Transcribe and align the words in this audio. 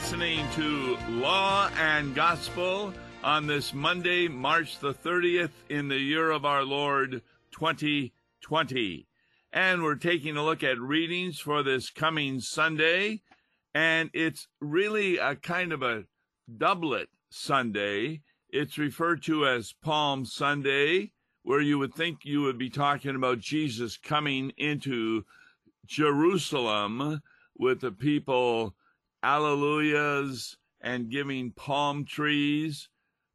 listening 0.00 0.48
to 0.52 0.96
Law 1.10 1.68
and 1.78 2.14
Gospel 2.14 2.94
on 3.22 3.46
this 3.46 3.74
Monday, 3.74 4.28
March 4.28 4.78
the 4.78 4.94
30th 4.94 5.50
in 5.68 5.88
the 5.88 5.98
year 5.98 6.30
of 6.30 6.46
our 6.46 6.64
Lord 6.64 7.20
2020. 7.52 9.06
And 9.52 9.82
we're 9.82 9.96
taking 9.96 10.38
a 10.38 10.42
look 10.42 10.64
at 10.64 10.80
readings 10.80 11.38
for 11.38 11.62
this 11.62 11.90
coming 11.90 12.40
Sunday. 12.40 13.20
And 13.74 14.08
it's 14.14 14.48
really 14.58 15.18
a 15.18 15.36
kind 15.36 15.70
of 15.70 15.82
a 15.82 16.04
doublet 16.56 17.08
Sunday. 17.28 18.22
It's 18.48 18.78
referred 18.78 19.22
to 19.24 19.46
as 19.46 19.74
Palm 19.82 20.24
Sunday, 20.24 21.12
where 21.42 21.60
you 21.60 21.78
would 21.78 21.94
think 21.94 22.20
you 22.24 22.40
would 22.40 22.58
be 22.58 22.70
talking 22.70 23.16
about 23.16 23.40
Jesus 23.40 23.98
coming 23.98 24.52
into 24.56 25.24
Jerusalem 25.86 27.20
with 27.58 27.82
the 27.82 27.92
people 27.92 28.74
alleluias 29.22 30.56
and 30.80 31.10
giving 31.10 31.52
palm 31.52 32.04
trees, 32.04 32.88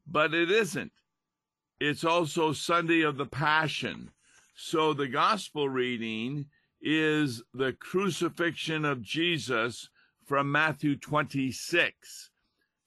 but 0.06 0.34
it 0.34 0.50
isn't. 0.50 0.92
It's 1.78 2.04
also 2.04 2.52
Sunday 2.52 3.02
of 3.02 3.16
the 3.16 3.26
Passion. 3.26 4.10
So 4.54 4.94
the 4.94 5.08
gospel 5.08 5.68
reading 5.68 6.46
is 6.80 7.42
the 7.52 7.72
crucifixion 7.74 8.84
of 8.84 9.02
Jesus 9.02 9.88
from 10.24 10.50
Matthew 10.50 10.96
26. 10.96 12.30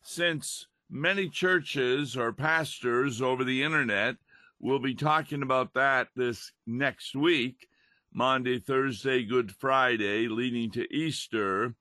Since 0.01 0.67
many 0.89 1.29
churches 1.29 2.17
or 2.17 2.33
pastors 2.33 3.21
over 3.21 3.43
the 3.43 3.63
internet 3.63 4.15
will 4.59 4.79
be 4.79 4.95
talking 4.95 5.43
about 5.43 5.73
that 5.75 6.07
this 6.15 6.51
next 6.65 7.15
week, 7.15 7.67
Monday, 8.11 8.59
Thursday, 8.59 9.23
Good 9.23 9.51
Friday, 9.51 10.27
leading 10.27 10.71
to 10.71 10.91
Easter, 10.93 11.75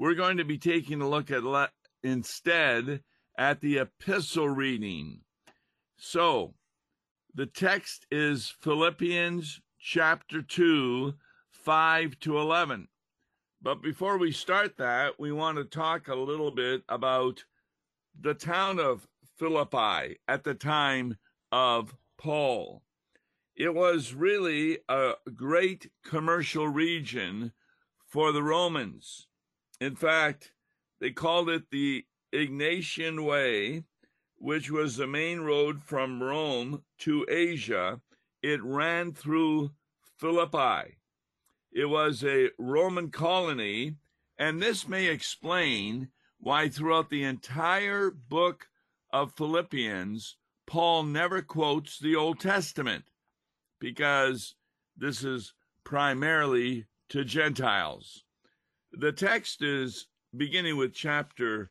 we're 0.00 0.14
going 0.14 0.38
to 0.38 0.44
be 0.46 0.56
taking 0.56 1.02
a 1.02 1.08
look 1.08 1.30
at 1.30 1.44
le- 1.44 1.68
instead 2.02 3.02
at 3.36 3.60
the 3.60 3.76
epistle 3.76 4.48
reading. 4.48 5.20
So, 5.98 6.54
the 7.34 7.44
text 7.44 8.06
is 8.10 8.54
Philippians 8.62 9.60
chapter 9.78 10.40
2, 10.40 11.12
5 11.50 12.18
to 12.20 12.38
11. 12.38 12.88
But 13.60 13.82
before 13.82 14.16
we 14.16 14.32
start 14.32 14.78
that, 14.78 15.20
we 15.20 15.32
want 15.32 15.58
to 15.58 15.64
talk 15.64 16.08
a 16.08 16.14
little 16.14 16.50
bit 16.50 16.82
about 16.88 17.44
the 18.18 18.32
town 18.32 18.80
of 18.80 19.06
Philippi 19.36 20.16
at 20.26 20.44
the 20.44 20.54
time 20.54 21.18
of 21.52 21.94
Paul. 22.16 22.84
It 23.54 23.74
was 23.74 24.14
really 24.14 24.78
a 24.88 25.12
great 25.36 25.90
commercial 26.06 26.68
region 26.68 27.52
for 28.06 28.32
the 28.32 28.42
Romans. 28.42 29.26
In 29.80 29.96
fact, 29.96 30.52
they 31.00 31.10
called 31.10 31.48
it 31.48 31.70
the 31.70 32.04
Egnatian 32.34 33.24
Way, 33.24 33.84
which 34.36 34.70
was 34.70 34.96
the 34.96 35.06
main 35.06 35.40
road 35.40 35.82
from 35.82 36.22
Rome 36.22 36.84
to 36.98 37.26
Asia. 37.28 38.00
It 38.42 38.62
ran 38.62 39.12
through 39.12 39.70
Philippi. 40.18 40.98
It 41.72 41.86
was 41.86 42.22
a 42.22 42.50
Roman 42.58 43.10
colony, 43.10 43.96
and 44.38 44.60
this 44.60 44.86
may 44.86 45.06
explain 45.06 46.08
why 46.38 46.68
throughout 46.68 47.08
the 47.08 47.24
entire 47.24 48.10
book 48.10 48.68
of 49.12 49.32
Philippians, 49.32 50.36
Paul 50.66 51.04
never 51.04 51.42
quotes 51.42 51.98
the 51.98 52.16
Old 52.16 52.38
Testament, 52.38 53.04
because 53.78 54.54
this 54.96 55.24
is 55.24 55.54
primarily 55.84 56.86
to 57.08 57.24
Gentiles. 57.24 58.24
The 58.92 59.12
text 59.12 59.62
is 59.62 60.08
beginning 60.36 60.76
with 60.76 60.92
chapter 60.92 61.70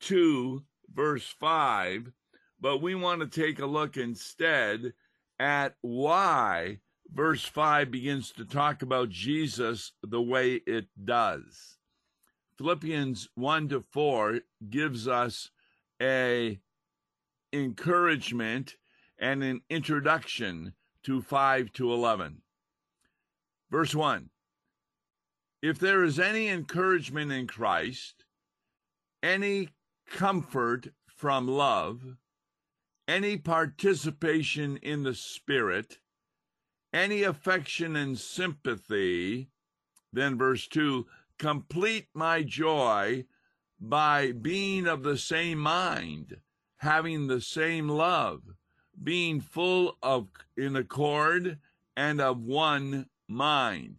2, 0.00 0.62
verse 0.92 1.26
5, 1.40 2.12
but 2.60 2.82
we 2.82 2.94
want 2.94 3.20
to 3.20 3.26
take 3.26 3.58
a 3.58 3.66
look 3.66 3.96
instead 3.96 4.92
at 5.38 5.76
why 5.80 6.80
verse 7.10 7.44
5 7.44 7.90
begins 7.90 8.32
to 8.32 8.44
talk 8.44 8.82
about 8.82 9.08
Jesus 9.08 9.92
the 10.02 10.20
way 10.20 10.60
it 10.66 10.88
does. 11.02 11.78
Philippians 12.58 13.28
1 13.34 13.68
to 13.70 13.80
4 13.80 14.40
gives 14.68 15.08
us 15.08 15.50
a 16.02 16.60
encouragement 17.50 18.76
and 19.18 19.42
an 19.42 19.62
introduction 19.70 20.74
to 21.04 21.22
5 21.22 21.72
to 21.72 21.92
11. 21.92 22.42
Verse 23.70 23.94
1 23.94 24.28
if 25.62 25.78
there 25.78 26.04
is 26.04 26.18
any 26.18 26.48
encouragement 26.48 27.32
in 27.32 27.46
Christ, 27.46 28.24
any 29.22 29.70
comfort 30.10 30.88
from 31.06 31.48
love, 31.48 32.16
any 33.06 33.36
participation 33.36 34.76
in 34.78 35.02
the 35.02 35.14
Spirit, 35.14 35.98
any 36.92 37.22
affection 37.22 37.96
and 37.96 38.18
sympathy, 38.18 39.50
then 40.12 40.38
verse 40.38 40.66
2 40.68 41.06
complete 41.38 42.08
my 42.14 42.42
joy 42.42 43.24
by 43.80 44.32
being 44.32 44.86
of 44.86 45.02
the 45.02 45.16
same 45.16 45.58
mind, 45.58 46.36
having 46.78 47.26
the 47.26 47.40
same 47.40 47.88
love, 47.88 48.42
being 49.02 49.40
full 49.40 49.96
of 50.02 50.28
in 50.56 50.74
accord 50.76 51.58
and 51.96 52.20
of 52.20 52.40
one 52.40 53.06
mind. 53.28 53.96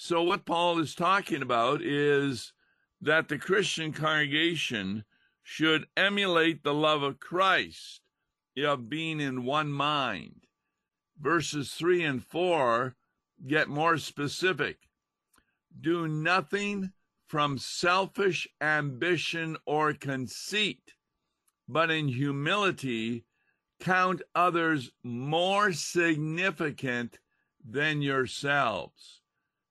So, 0.00 0.22
what 0.22 0.46
Paul 0.46 0.78
is 0.78 0.94
talking 0.94 1.42
about 1.42 1.82
is 1.82 2.52
that 3.00 3.26
the 3.26 3.36
Christian 3.36 3.92
congregation 3.92 5.04
should 5.42 5.88
emulate 5.96 6.62
the 6.62 6.72
love 6.72 7.02
of 7.02 7.18
Christ 7.18 8.00
of 8.56 8.88
being 8.88 9.20
in 9.20 9.44
one 9.44 9.72
mind. 9.72 10.44
Verses 11.20 11.72
3 11.72 12.04
and 12.04 12.24
4 12.24 12.94
get 13.48 13.68
more 13.68 13.98
specific. 13.98 14.76
Do 15.80 16.06
nothing 16.06 16.92
from 17.26 17.58
selfish 17.58 18.46
ambition 18.60 19.56
or 19.66 19.94
conceit, 19.94 20.92
but 21.66 21.90
in 21.90 22.06
humility 22.06 23.24
count 23.80 24.22
others 24.36 24.92
more 25.02 25.72
significant 25.72 27.18
than 27.68 28.00
yourselves. 28.00 29.22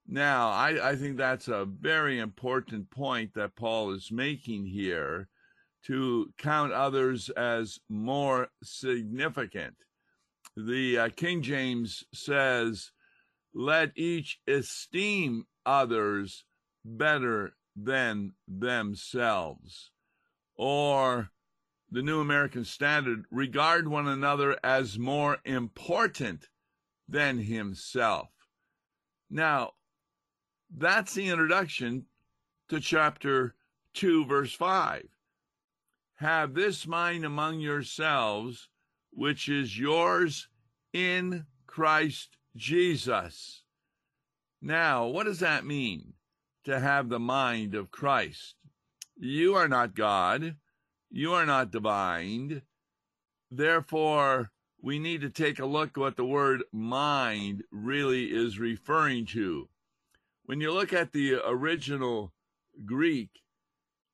Now, 0.08 0.50
I, 0.52 0.92
I 0.92 0.96
think 0.96 1.18
that's 1.18 1.50
a 1.50 1.66
very 1.66 2.20
important 2.20 2.90
point 2.90 3.34
that 3.34 3.58
Paul 3.58 3.92
is 3.92 4.10
making 4.12 4.66
here 4.68 5.28
to 5.86 6.32
count 6.38 6.72
others 6.72 7.30
as 7.30 7.80
more 7.90 8.48
significant. 8.64 9.76
The 10.56 10.98
uh, 10.98 11.10
King 11.10 11.42
James 11.42 12.06
says, 12.14 12.92
let 13.54 13.92
each 13.96 14.40
esteem 14.48 15.46
others 15.66 16.46
better 16.86 17.56
than 17.76 18.34
themselves. 18.48 19.92
Or 20.56 21.30
the 21.92 22.02
New 22.02 22.22
American 22.22 22.66
Standard, 22.66 23.26
regard 23.32 23.88
one 23.88 24.08
another 24.08 24.58
as 24.64 24.98
more 24.98 25.38
important 25.46 26.48
than 27.08 27.40
himself. 27.40 28.30
Now, 29.30 29.72
that's 30.76 31.14
the 31.14 31.30
introduction 31.30 32.06
to 32.70 32.80
chapter 32.80 33.56
2, 33.94 34.26
verse 34.26 34.54
5. 34.54 35.08
Have 36.16 36.54
this 36.54 36.88
mind 36.88 37.26
among 37.26 37.60
yourselves, 37.60 38.70
which 39.12 39.50
is 39.50 39.78
yours 39.78 40.48
in 40.94 41.46
Christ 41.68 42.38
Jesus. 42.56 43.64
Now, 44.62 45.06
what 45.08 45.26
does 45.26 45.40
that 45.40 45.66
mean 45.66 46.14
to 46.66 46.80
have 46.80 47.10
the 47.10 47.20
mind 47.20 47.76
of 47.76 47.92
Christ? 47.92 48.56
You 49.16 49.56
are 49.56 49.68
not 49.68 49.96
God. 49.96 50.56
You 51.10 51.34
are 51.34 51.46
not 51.46 51.72
divine. 51.72 52.64
Therefore, 53.50 54.52
we 54.82 55.00
need 55.00 55.22
to 55.22 55.30
take 55.30 55.60
a 55.60 55.66
look 55.66 55.92
at 55.92 55.98
what 55.98 56.18
the 56.18 56.26
word 56.26 56.64
mind 56.72 57.64
really 57.72 58.26
is 58.26 58.60
referring 58.60 59.26
to 59.28 59.70
when 60.48 60.62
you 60.62 60.72
look 60.72 60.94
at 60.94 61.12
the 61.12 61.36
original 61.46 62.34
Greek, 62.86 63.30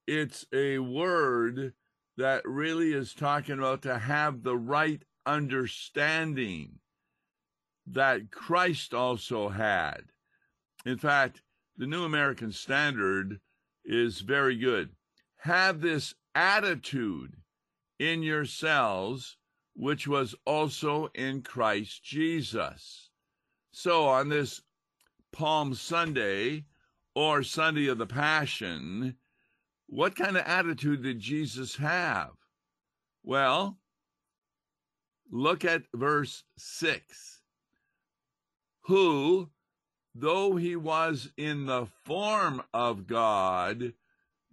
it's 0.08 0.46
a 0.52 0.80
word 0.80 1.74
that 2.18 2.42
really 2.44 2.92
is 2.92 3.14
talking 3.14 3.60
about 3.60 3.84
to 3.84 4.00
have 4.00 4.42
the 4.42 4.58
right 4.58 5.04
understanding 5.28 6.80
that 7.86 8.32
Christ 8.32 8.96
also 8.96 9.50
had. 9.50 10.02
In 10.86 10.98
fact, 10.98 11.44
the 11.78 11.86
New 11.86 12.04
American 12.04 12.52
Standard 12.52 13.40
is 13.86 14.22
very 14.22 14.58
good. 14.58 14.90
Have 15.42 15.82
this 15.82 16.16
attitude 16.34 17.36
in 18.00 18.24
yourselves, 18.24 19.38
which 19.76 20.08
was 20.08 20.34
also 20.46 21.10
in 21.14 21.44
Christ 21.44 22.04
Jesus. 22.04 23.12
So, 23.72 24.08
on 24.08 24.30
this 24.30 24.62
Palm 25.34 25.74
Sunday 25.74 26.64
or 27.14 27.44
Sunday 27.44 27.88
of 27.88 27.98
the 27.98 28.06
Passion, 28.06 29.18
what 29.88 30.16
kind 30.16 30.38
of 30.38 30.46
attitude 30.46 31.04
did 31.04 31.20
Jesus 31.20 31.76
have? 31.76 32.32
Well, 33.24 33.80
look 35.30 35.66
at 35.66 35.84
verse 35.94 36.44
6. 36.58 37.42
Who, 38.84 39.50
though 40.16 40.56
he 40.56 40.76
was 40.76 41.32
in 41.36 41.66
the 41.66 41.88
form 42.06 42.64
of 42.74 43.08
God, 43.08 43.94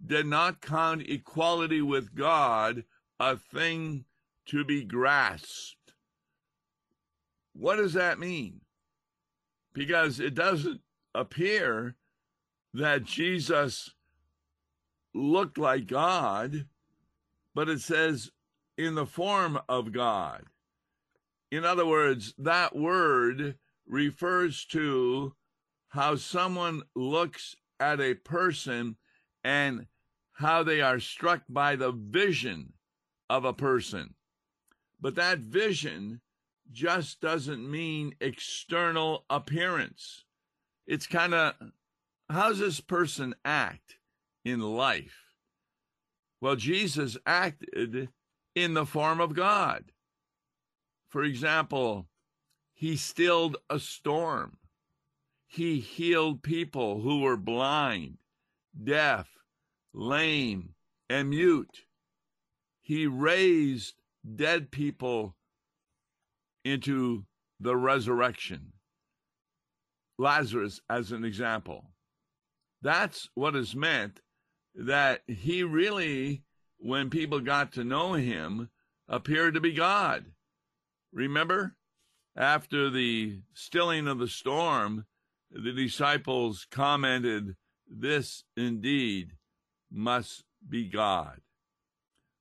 did 0.05 0.25
not 0.25 0.61
count 0.61 1.07
equality 1.07 1.81
with 1.81 2.15
God 2.15 2.83
a 3.19 3.37
thing 3.37 4.05
to 4.47 4.65
be 4.65 4.83
grasped. 4.83 5.93
What 7.53 7.75
does 7.75 7.93
that 7.93 8.19
mean? 8.19 8.61
Because 9.73 10.19
it 10.19 10.33
doesn't 10.33 10.81
appear 11.15 11.95
that 12.73 13.03
Jesus 13.03 13.91
looked 15.13 15.57
like 15.57 15.87
God, 15.87 16.65
but 17.53 17.69
it 17.69 17.81
says 17.81 18.31
in 18.77 18.95
the 18.95 19.05
form 19.05 19.59
of 19.67 19.91
God. 19.91 20.43
In 21.51 21.65
other 21.65 21.85
words, 21.85 22.33
that 22.37 22.75
word 22.75 23.57
refers 23.85 24.65
to 24.67 25.35
how 25.89 26.15
someone 26.15 26.81
looks 26.95 27.55
at 27.79 27.99
a 27.99 28.13
person 28.13 28.95
and 29.43 29.87
how 30.33 30.63
they 30.63 30.81
are 30.81 30.99
struck 30.99 31.41
by 31.49 31.75
the 31.75 31.91
vision 31.91 32.73
of 33.29 33.43
a 33.43 33.53
person. 33.53 34.13
But 35.01 35.15
that 35.15 35.39
vision 35.39 36.21
just 36.71 37.21
doesn't 37.21 37.69
mean 37.69 38.15
external 38.21 39.25
appearance. 39.29 40.23
It's 40.87 41.07
kind 41.07 41.33
of 41.33 41.53
how's 42.29 42.59
this 42.59 42.79
person 42.79 43.35
act 43.43 43.97
in 44.45 44.59
life? 44.59 45.17
Well, 46.39 46.55
Jesus 46.55 47.17
acted 47.25 48.09
in 48.55 48.73
the 48.73 48.85
form 48.85 49.21
of 49.21 49.35
God. 49.35 49.91
For 51.07 51.23
example, 51.23 52.07
he 52.73 52.95
stilled 52.95 53.57
a 53.69 53.79
storm. 53.79 54.57
He 55.45 55.79
healed 55.79 56.41
people 56.41 57.01
who 57.01 57.19
were 57.19 57.37
blind, 57.37 58.17
deaf, 58.81 59.27
lame, 59.93 60.73
and 61.09 61.29
mute. 61.29 61.85
He 62.81 63.05
raised 63.05 63.95
dead 64.35 64.71
people 64.71 65.35
into 66.63 67.25
the 67.59 67.75
resurrection. 67.75 68.73
Lazarus, 70.17 70.79
as 70.89 71.11
an 71.11 71.23
example. 71.23 71.91
That's 72.81 73.29
what 73.35 73.55
is 73.55 73.75
meant 73.75 74.19
that 74.75 75.21
he 75.27 75.63
really, 75.63 76.43
when 76.77 77.09
people 77.09 77.39
got 77.39 77.73
to 77.73 77.83
know 77.83 78.13
him, 78.13 78.69
appeared 79.07 79.53
to 79.55 79.61
be 79.61 79.73
God. 79.73 80.25
Remember, 81.11 81.75
after 82.35 82.89
the 82.89 83.41
stilling 83.53 84.07
of 84.07 84.19
the 84.19 84.27
storm, 84.27 85.05
the 85.51 85.73
disciples 85.73 86.65
commented, 86.71 87.55
This 87.87 88.43
indeed 88.55 89.33
must 89.91 90.43
be 90.67 90.87
God. 90.87 91.41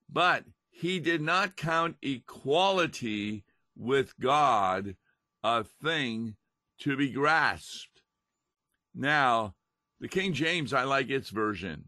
But 0.08 0.44
he 0.70 1.00
did 1.00 1.20
not 1.20 1.56
count 1.56 1.96
equality 2.02 3.44
with 3.80 4.18
God 4.20 4.94
a 5.42 5.64
thing 5.64 6.36
to 6.80 6.96
be 6.96 7.10
grasped. 7.10 8.02
Now, 8.94 9.54
the 10.00 10.08
King 10.08 10.34
James, 10.34 10.72
I 10.72 10.84
like 10.84 11.08
its 11.08 11.30
version, 11.30 11.84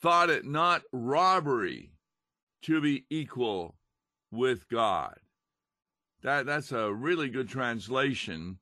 thought 0.00 0.30
it 0.30 0.44
not 0.44 0.82
robbery 0.92 1.92
to 2.62 2.80
be 2.80 3.04
equal 3.10 3.76
with 4.30 4.68
God. 4.68 5.18
That, 6.22 6.46
that's 6.46 6.72
a 6.72 6.92
really 6.92 7.28
good 7.28 7.48
translation 7.48 8.58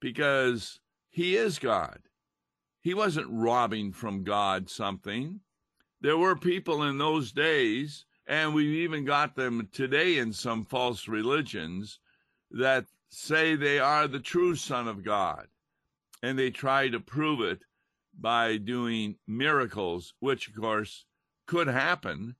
because 0.00 0.80
he 1.08 1.36
is 1.36 1.58
God. 1.58 2.00
He 2.80 2.94
wasn't 2.94 3.26
robbing 3.30 3.92
from 3.92 4.24
God 4.24 4.70
something. 4.70 5.40
There 6.00 6.16
were 6.16 6.36
people 6.36 6.82
in 6.82 6.98
those 6.98 7.30
days, 7.32 8.06
and 8.30 8.54
we've 8.54 8.84
even 8.84 9.04
got 9.04 9.34
them 9.34 9.68
today 9.72 10.18
in 10.18 10.32
some 10.32 10.64
false 10.64 11.08
religions, 11.08 11.98
that 12.52 12.86
say 13.10 13.56
they 13.56 13.80
are 13.80 14.06
the 14.06 14.20
true 14.20 14.54
Son 14.54 14.86
of 14.86 15.02
God. 15.02 15.48
And 16.22 16.38
they 16.38 16.50
try 16.50 16.88
to 16.90 17.00
prove 17.00 17.40
it 17.40 17.64
by 18.20 18.56
doing 18.56 19.16
miracles, 19.26 20.14
which 20.20 20.46
of 20.46 20.54
course 20.54 21.06
could 21.48 21.66
happen 21.66 22.36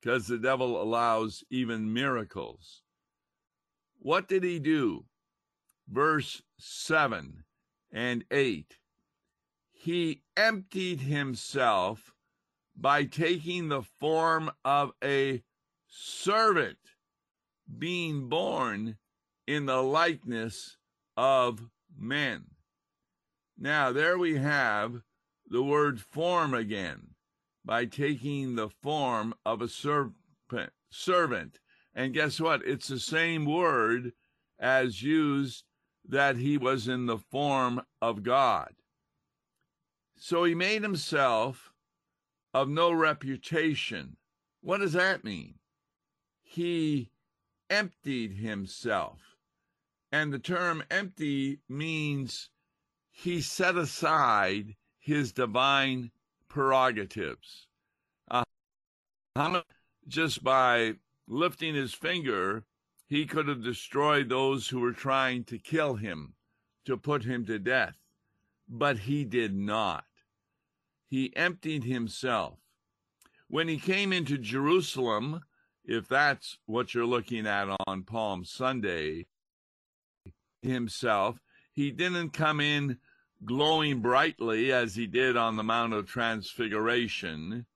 because 0.00 0.26
the 0.26 0.38
devil 0.38 0.80
allows 0.80 1.44
even 1.50 1.92
miracles. 1.92 2.80
What 3.98 4.28
did 4.28 4.44
he 4.44 4.58
do? 4.58 5.04
Verse 5.86 6.40
7 6.58 7.44
and 7.92 8.24
8. 8.30 8.78
He 9.72 10.22
emptied 10.38 11.00
himself 11.00 12.13
by 12.76 13.04
taking 13.04 13.68
the 13.68 13.82
form 13.82 14.50
of 14.64 14.92
a 15.02 15.42
servant, 15.88 16.78
being 17.78 18.28
born 18.28 18.98
in 19.46 19.66
the 19.66 19.82
likeness 19.82 20.76
of 21.16 21.68
men. 21.96 22.44
Now, 23.58 23.92
there 23.92 24.18
we 24.18 24.36
have 24.36 25.02
the 25.48 25.62
word 25.62 26.00
form 26.00 26.54
again 26.54 27.14
by 27.64 27.84
taking 27.84 28.56
the 28.56 28.68
form 28.68 29.34
of 29.46 29.62
a 29.62 29.68
serpent, 29.68 30.72
servant. 30.90 31.60
And 31.94 32.12
guess 32.12 32.40
what? 32.40 32.66
It's 32.66 32.88
the 32.88 32.98
same 32.98 33.44
word 33.44 34.12
as 34.58 35.02
used 35.02 35.64
that 36.08 36.36
he 36.36 36.58
was 36.58 36.88
in 36.88 37.06
the 37.06 37.18
form 37.18 37.80
of 38.02 38.22
God. 38.22 38.74
So 40.16 40.44
he 40.44 40.54
made 40.54 40.82
himself 40.82 41.72
of 42.54 42.68
no 42.68 42.92
reputation. 42.92 44.16
What 44.62 44.78
does 44.78 44.92
that 44.92 45.24
mean? 45.24 45.54
He 46.42 47.10
emptied 47.68 48.34
himself. 48.34 49.18
And 50.12 50.32
the 50.32 50.38
term 50.38 50.84
empty 50.90 51.58
means 51.68 52.48
he 53.10 53.40
set 53.40 53.76
aside 53.76 54.76
his 55.00 55.32
divine 55.32 56.12
prerogatives. 56.48 57.66
Uh, 58.30 58.44
just 60.06 60.44
by 60.44 60.94
lifting 61.26 61.74
his 61.74 61.92
finger, 61.92 62.64
he 63.08 63.26
could 63.26 63.48
have 63.48 63.64
destroyed 63.64 64.28
those 64.28 64.68
who 64.68 64.78
were 64.78 64.92
trying 64.92 65.42
to 65.44 65.58
kill 65.58 65.96
him, 65.96 66.34
to 66.84 66.96
put 66.96 67.24
him 67.24 67.44
to 67.46 67.58
death. 67.58 67.96
But 68.68 68.98
he 68.98 69.24
did 69.24 69.54
not. 69.54 70.04
He 71.14 71.32
emptied 71.36 71.84
himself. 71.84 72.58
When 73.46 73.68
he 73.68 73.78
came 73.78 74.12
into 74.12 74.36
Jerusalem, 74.36 75.44
if 75.84 76.08
that's 76.08 76.58
what 76.66 76.92
you're 76.92 77.06
looking 77.06 77.46
at 77.46 77.68
on 77.86 78.02
Palm 78.02 78.44
Sunday, 78.44 79.26
himself, 80.60 81.38
he 81.72 81.92
didn't 81.92 82.30
come 82.30 82.60
in 82.60 82.98
glowing 83.44 84.00
brightly 84.00 84.72
as 84.72 84.96
he 84.96 85.06
did 85.06 85.36
on 85.36 85.54
the 85.54 85.62
Mount 85.62 85.92
of 85.92 86.08
Transfiguration, 86.08 87.66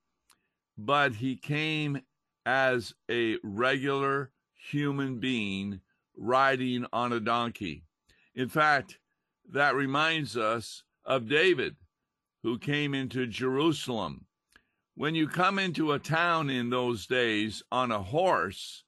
but 0.76 1.14
he 1.14 1.36
came 1.36 2.02
as 2.44 2.92
a 3.08 3.36
regular 3.44 4.32
human 4.68 5.20
being 5.20 5.80
riding 6.16 6.86
on 6.92 7.12
a 7.12 7.20
donkey. 7.20 7.84
In 8.34 8.48
fact, 8.48 8.98
that 9.48 9.76
reminds 9.76 10.36
us 10.36 10.82
of 11.04 11.28
David, 11.28 11.76
who 12.42 12.58
came 12.58 12.94
into 12.94 13.26
Jerusalem. 13.26 14.26
When 14.94 15.14
you 15.14 15.28
come 15.28 15.58
into 15.58 15.92
a 15.92 15.98
town 15.98 16.50
in 16.50 16.70
those 16.70 17.06
days 17.06 17.62
on 17.70 17.92
a 17.92 18.02
horse, 18.02 18.84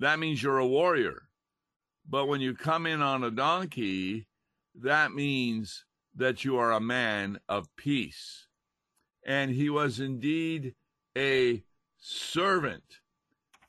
that 0.00 0.18
means 0.18 0.42
you're 0.42 0.58
a 0.58 0.66
warrior. 0.66 1.28
But 2.08 2.26
when 2.26 2.40
you 2.40 2.54
come 2.54 2.86
in 2.86 3.00
on 3.00 3.22
a 3.22 3.30
donkey, 3.30 4.26
that 4.74 5.12
means 5.12 5.84
that 6.14 6.44
you 6.44 6.56
are 6.56 6.72
a 6.72 6.80
man 6.80 7.38
of 7.48 7.74
peace. 7.76 8.46
And 9.24 9.50
he 9.50 9.70
was 9.70 10.00
indeed 10.00 10.74
a 11.16 11.62
servant, 11.98 13.00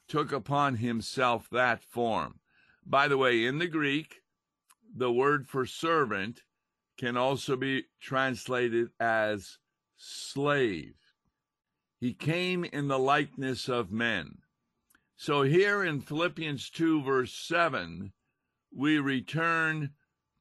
took 0.08 0.32
upon 0.32 0.76
himself 0.76 1.48
that 1.52 1.84
form. 1.84 2.40
By 2.86 3.08
the 3.08 3.18
way, 3.18 3.46
in 3.46 3.60
the 3.60 3.68
Greek, 3.68 4.24
the 4.96 5.12
word 5.12 5.48
for 5.48 5.66
servant 5.66 6.42
can 6.98 7.18
also 7.18 7.56
be 7.56 7.86
translated 8.02 8.90
as 9.00 9.58
slave. 9.98 10.96
He 12.00 12.14
came 12.14 12.66
in 12.66 12.88
the 12.88 13.00
likeness 13.00 13.70
of 13.70 13.92
men. 13.92 14.40
So 15.16 15.44
here 15.44 15.84
in 15.84 16.02
Philippians 16.02 16.70
2, 16.72 17.04
verse 17.04 17.34
7, 17.34 18.12
we 18.76 19.00
return 19.00 19.92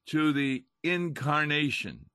to 0.07 0.33
the 0.33 0.65
incarnation, 0.83 2.09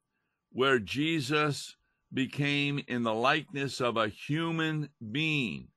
where 0.53 0.79
Jesus 0.79 1.77
became 2.13 2.83
in 2.89 3.03
the 3.03 3.15
likeness 3.15 3.81
of 3.81 3.97
a 3.97 4.09
human 4.09 4.91
being. 5.13 5.69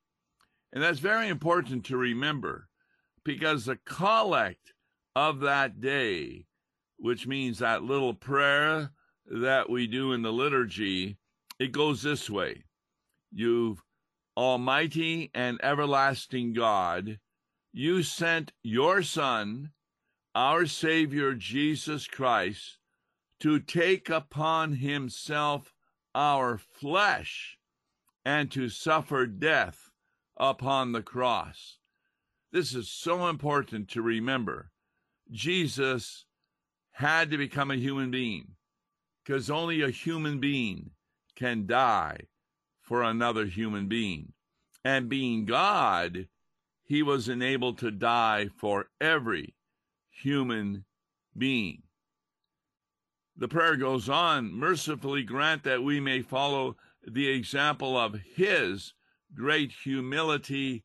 And 0.74 0.84
that's 0.84 1.00
very 1.00 1.28
important 1.28 1.86
to 1.86 1.98
remember 1.98 2.68
because 3.24 3.66
the 3.66 3.78
collect 3.86 4.74
of 5.16 5.42
that 5.42 5.82
day, 5.82 6.46
which 7.02 7.26
means 7.26 7.58
that 7.58 7.84
little 7.84 8.14
prayer 8.14 8.92
that 9.26 9.68
we 9.70 9.88
do 9.88 10.14
in 10.14 10.22
the 10.22 10.32
liturgy, 10.32 11.18
it 11.60 11.72
goes 11.72 12.04
this 12.04 12.30
way 12.30 12.64
You 13.32 13.80
Almighty 14.38 15.32
and 15.34 15.60
everlasting 15.64 16.54
God, 16.54 17.20
you 17.74 18.04
sent 18.04 18.54
your 18.62 19.02
Son, 19.02 19.72
our 20.36 20.68
Savior 20.68 21.34
Jesus 21.34 22.06
Christ, 22.06 22.78
to 23.40 23.60
take 23.60 24.08
upon 24.10 24.76
himself 24.76 25.74
our 26.14 26.60
flesh 26.60 27.58
and 28.24 28.52
to 28.52 28.70
suffer 28.70 29.26
death 29.26 29.90
upon 30.38 30.92
the 30.92 31.02
cross. 31.02 31.80
This 32.52 32.76
is 32.76 32.90
so 32.90 33.28
important 33.28 33.90
to 33.90 34.04
remember. 34.04 34.70
Jesus 35.32 36.26
had 36.92 37.32
to 37.32 37.38
become 37.38 37.72
a 37.72 37.76
human 37.76 38.12
being 38.12 38.56
because 39.24 39.50
only 39.50 39.82
a 39.82 39.90
human 39.90 40.40
being 40.40 40.92
can 41.36 41.66
die 41.66 42.18
for 42.82 43.04
another 43.04 43.46
human 43.46 43.88
being. 43.88 44.34
And 44.84 45.10
being 45.10 45.46
God, 45.46 46.28
he 46.84 47.04
was 47.04 47.30
enabled 47.30 47.78
to 47.80 47.92
die 47.92 48.50
for 48.58 48.88
every 49.00 49.56
human 50.10 50.86
being. 51.38 51.84
The 53.38 53.48
prayer 53.48 53.76
goes 53.78 54.10
on 54.10 54.54
mercifully 54.54 55.24
grant 55.24 55.64
that 55.64 55.84
we 55.84 56.00
may 56.00 56.22
follow 56.22 56.76
the 57.08 57.30
example 57.30 57.98
of 57.98 58.20
his 58.36 58.94
great 59.34 59.72
humility 59.84 60.84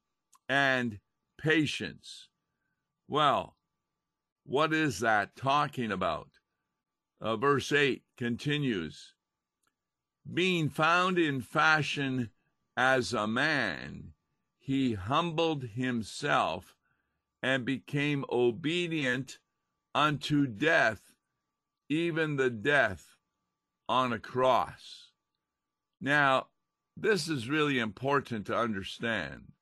and 0.48 1.00
patience. 1.38 2.28
Well, 3.08 3.56
what 4.46 4.72
is 4.72 5.00
that 5.00 5.36
talking 5.36 5.92
about? 5.92 6.28
Uh, 7.20 7.36
verse 7.36 7.72
8 7.72 8.02
continues 8.16 9.14
Being 10.32 10.68
found 10.68 11.18
in 11.18 11.40
fashion 11.40 12.30
as 12.76 13.12
a 13.12 13.26
man, 13.26 14.12
he 14.58 14.94
humbled 14.94 15.64
himself 15.64 16.76
and 17.42 17.64
became 17.64 18.24
obedient 18.30 19.38
unto 19.94 20.46
death 20.46 21.00
even 21.88 22.36
the 22.36 22.50
death 22.50 23.16
on 23.88 24.12
a 24.12 24.18
cross. 24.18 25.10
Now, 26.00 26.48
this 26.96 27.28
is 27.28 27.48
really 27.48 27.78
important 27.78 28.46
to 28.46 28.56
understand 28.56 29.52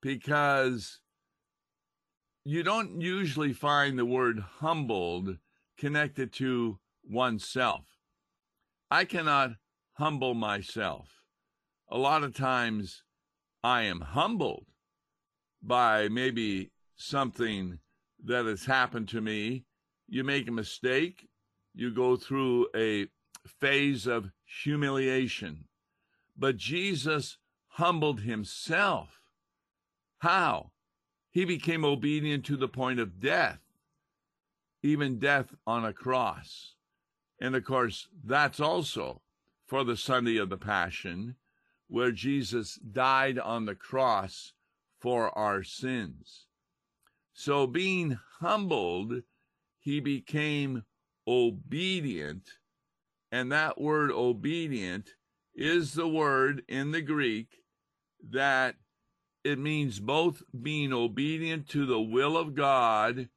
because 0.00 1.00
you 2.44 2.62
don't 2.62 3.00
usually 3.00 3.52
find 3.52 3.98
the 3.98 4.04
word 4.04 4.40
humbled 4.58 5.38
connected 5.78 6.32
to 6.32 6.78
oneself. 7.04 7.86
I 8.90 9.04
cannot 9.04 9.52
humble 9.92 10.34
myself. 10.34 11.08
A 11.88 11.98
lot 11.98 12.24
of 12.24 12.34
times 12.34 13.02
I 13.62 13.82
am 13.82 14.00
humbled 14.00 14.66
by 15.62 16.08
maybe 16.08 16.72
something 16.96 17.78
that 18.24 18.46
has 18.46 18.64
happened 18.64 19.08
to 19.10 19.20
me. 19.20 19.64
You 20.08 20.24
make 20.24 20.48
a 20.48 20.52
mistake, 20.52 21.28
you 21.74 21.94
go 21.94 22.16
through 22.16 22.68
a 22.74 23.06
phase 23.60 24.06
of 24.06 24.30
humiliation. 24.62 25.64
But 26.36 26.56
Jesus 26.56 27.38
humbled 27.68 28.20
himself. 28.20 29.20
How? 30.18 30.72
He 31.32 31.46
became 31.46 31.84
obedient 31.84 32.44
to 32.46 32.56
the 32.56 32.68
point 32.68 33.00
of 33.00 33.18
death, 33.18 33.58
even 34.82 35.18
death 35.18 35.54
on 35.66 35.84
a 35.84 35.92
cross. 35.92 36.74
And 37.40 37.56
of 37.56 37.64
course, 37.64 38.06
that's 38.22 38.60
also 38.60 39.22
for 39.66 39.82
the 39.82 39.96
Sunday 39.96 40.36
of 40.36 40.50
the 40.50 40.58
Passion, 40.58 41.36
where 41.88 42.12
Jesus 42.12 42.76
died 42.76 43.38
on 43.38 43.64
the 43.64 43.74
cross 43.74 44.52
for 45.00 45.36
our 45.36 45.62
sins. 45.62 46.46
So, 47.32 47.66
being 47.66 48.18
humbled, 48.40 49.22
he 49.78 50.00
became 50.00 50.84
obedient. 51.26 52.50
And 53.30 53.50
that 53.50 53.80
word 53.80 54.10
obedient 54.10 55.14
is 55.54 55.94
the 55.94 56.08
word 56.08 56.62
in 56.68 56.90
the 56.90 57.00
Greek 57.00 57.62
that 58.30 58.76
it 59.44 59.58
means 59.58 60.00
both 60.00 60.42
being 60.62 60.92
obedient 60.92 61.68
to 61.70 61.86
the 61.86 62.00
will 62.00 62.36
of 62.36 62.54
God 62.54 63.28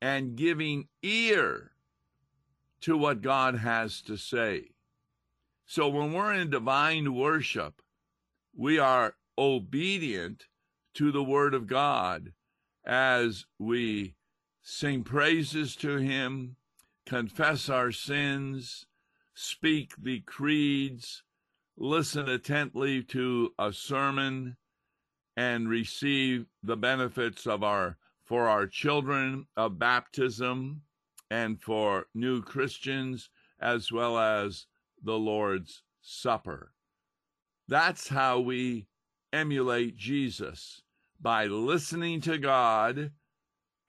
and 0.00 0.36
giving 0.36 0.88
ear 1.02 1.72
to 2.82 2.96
what 2.96 3.22
God 3.22 3.56
has 3.56 4.00
to 4.02 4.16
say. 4.16 4.70
So 5.66 5.88
when 5.88 6.12
we're 6.12 6.34
in 6.34 6.50
divine 6.50 7.14
worship, 7.14 7.82
we 8.56 8.78
are 8.78 9.14
obedient 9.36 10.46
to 10.94 11.12
the 11.12 11.22
word 11.22 11.54
of 11.54 11.66
God 11.66 12.32
as 12.84 13.46
we 13.58 14.14
sing 14.62 15.02
praises 15.02 15.76
to 15.76 15.96
him, 15.96 16.56
confess 17.06 17.68
our 17.68 17.92
sins, 17.92 18.86
speak 19.34 19.94
the 19.98 20.20
creeds, 20.20 21.22
listen 21.76 22.28
attentively 22.28 23.02
to 23.02 23.54
a 23.58 23.72
sermon, 23.72 24.56
and 25.38 25.68
receive 25.68 26.46
the 26.64 26.76
benefits 26.76 27.46
of 27.46 27.62
our 27.62 27.96
for 28.24 28.48
our 28.48 28.66
children 28.66 29.46
of 29.56 29.78
baptism 29.78 30.82
and 31.30 31.62
for 31.62 32.06
new 32.12 32.42
Christians 32.42 33.30
as 33.60 33.92
well 33.92 34.18
as 34.18 34.66
the 35.00 35.16
Lord's 35.16 35.84
Supper. 36.02 36.72
That's 37.68 38.08
how 38.08 38.40
we 38.40 38.88
emulate 39.32 39.96
Jesus 39.96 40.82
by 41.20 41.46
listening 41.46 42.20
to 42.22 42.36
God 42.36 43.12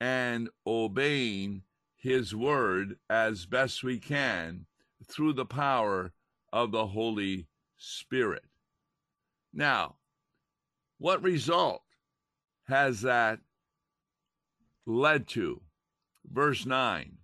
and 0.00 0.48
obeying 0.64 1.62
his 1.96 2.32
word 2.32 2.96
as 3.10 3.44
best 3.46 3.82
we 3.82 3.98
can 3.98 4.66
through 5.04 5.32
the 5.32 5.46
power 5.46 6.12
of 6.52 6.70
the 6.70 6.86
Holy 6.86 7.48
Spirit. 7.76 8.44
Now, 9.52 9.96
what 11.00 11.22
result 11.22 11.82
has 12.68 13.00
that 13.00 13.40
led 14.86 15.26
to? 15.28 15.60
Verse 16.24 16.64
9 16.64 17.18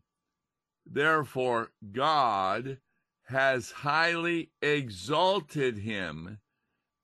Therefore, 0.84 1.70
God 1.92 2.78
has 3.28 3.70
highly 3.70 4.50
exalted 4.60 5.78
him 5.78 6.38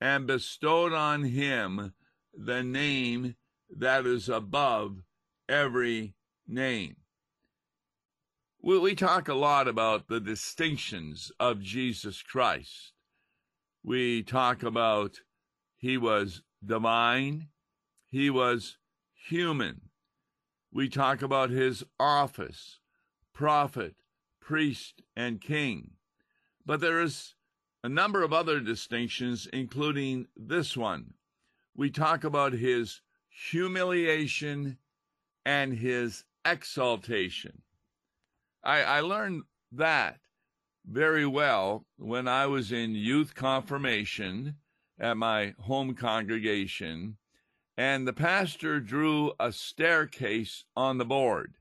and 0.01 0.27
bestowed 0.27 0.91
on 0.91 1.23
him 1.23 1.93
the 2.33 2.63
name 2.63 3.35
that 3.69 4.05
is 4.05 4.27
above 4.27 5.03
every 5.47 6.15
name 6.47 6.97
we, 8.63 8.79
we 8.79 8.95
talk 8.95 9.27
a 9.27 9.33
lot 9.33 9.67
about 9.67 10.07
the 10.07 10.21
distinctions 10.21 11.31
of 11.39 11.61
Jesus 11.61 12.23
Christ. 12.23 12.93
We 13.83 14.23
talk 14.23 14.63
about 14.63 15.17
he 15.75 15.97
was 15.97 16.41
divine, 16.65 17.49
he 18.09 18.29
was 18.29 18.77
human. 19.13 19.89
We 20.71 20.89
talk 20.89 21.21
about 21.21 21.49
his 21.49 21.83
office, 21.99 22.79
prophet, 23.33 23.95
priest, 24.39 25.01
and 25.15 25.41
king. 25.41 25.91
But 26.65 26.79
there 26.79 27.01
is 27.01 27.35
a 27.83 27.89
number 27.89 28.23
of 28.23 28.33
other 28.33 28.59
distinctions, 28.59 29.47
including 29.51 30.27
this 30.35 30.77
one. 30.77 31.13
We 31.75 31.89
talk 31.89 32.23
about 32.23 32.53
his 32.53 33.01
humiliation 33.29 34.77
and 35.45 35.73
his 35.73 36.23
exaltation. 36.45 37.61
I, 38.63 38.83
I 38.83 38.99
learned 39.01 39.43
that 39.71 40.19
very 40.85 41.25
well 41.25 41.85
when 41.97 42.27
I 42.27 42.45
was 42.47 42.71
in 42.71 42.95
youth 42.95 43.35
confirmation 43.35 44.55
at 44.99 45.17
my 45.17 45.53
home 45.59 45.95
congregation, 45.95 47.17
and 47.77 48.07
the 48.07 48.13
pastor 48.13 48.79
drew 48.79 49.33
a 49.39 49.51
staircase 49.51 50.65
on 50.75 50.97
the 50.97 51.05
board. 51.05 51.55